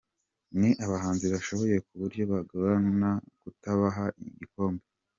[0.59, 3.09] Ni abahanzi bashoboye ku buryo byagorana
[3.39, 4.83] kutabaha igikombe.